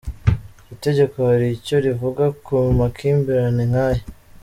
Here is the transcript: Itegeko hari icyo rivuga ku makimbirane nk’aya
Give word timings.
Itegeko 0.73 1.17
hari 1.29 1.47
icyo 1.57 1.75
rivuga 1.85 2.23
ku 2.45 2.55
makimbirane 2.79 3.63
nk’aya 3.69 4.03